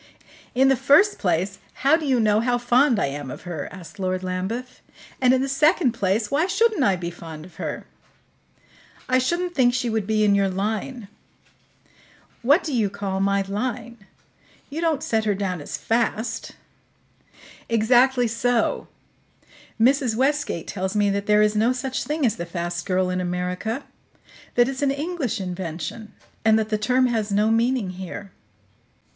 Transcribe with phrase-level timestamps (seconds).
[0.55, 3.99] "In the first place, how do you know how fond I am of her?" asked
[3.99, 4.81] Lord Lambeth.
[5.21, 7.85] "And, in the second place, why shouldn't I be fond of her?"
[9.07, 11.07] "I shouldn't think she would be in your line."
[12.41, 13.99] "What do you call my 'line'?
[14.71, 16.53] You don't set her down as 'fast'?"
[17.69, 18.87] "Exactly so.
[19.79, 20.15] Mrs.
[20.15, 23.83] Westgate tells me that there is no such thing as the 'fast girl' in America;
[24.55, 26.11] that it's an English invention,
[26.43, 28.31] and that the term has no meaning here."